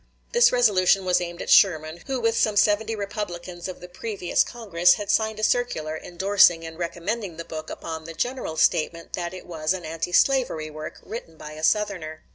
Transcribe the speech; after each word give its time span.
This 0.31 0.51
resolution 0.51 1.05
was 1.05 1.21
aimed 1.21 1.43
at 1.43 1.49
Sherman, 1.51 2.01
who 2.07 2.19
with 2.19 2.35
some 2.35 2.57
seventy 2.57 2.95
Republicans 2.95 3.67
of 3.67 3.81
the 3.81 3.87
previous 3.87 4.43
Congress 4.43 4.95
had 4.95 5.11
signed 5.11 5.39
a 5.39 5.43
circular 5.43 5.95
indorsing 5.95 6.65
and 6.65 6.75
recommending 6.79 7.37
the 7.37 7.45
book 7.45 7.69
upon 7.69 8.05
the 8.05 8.15
general 8.15 8.57
statement 8.57 9.13
that 9.13 9.31
it 9.31 9.45
was 9.45 9.73
an 9.75 9.85
anti 9.85 10.11
slavery 10.11 10.71
work, 10.71 10.99
written 11.03 11.37
by 11.37 11.51
a 11.51 11.63
Southerner. 11.63 12.23